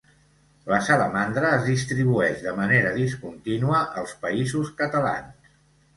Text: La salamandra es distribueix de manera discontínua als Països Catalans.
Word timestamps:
La 0.71 0.77
salamandra 0.85 1.51
es 1.57 1.67
distribueix 1.73 2.41
de 2.45 2.55
manera 2.61 2.95
discontínua 2.97 3.83
als 4.03 4.19
Països 4.25 4.73
Catalans. 4.81 5.57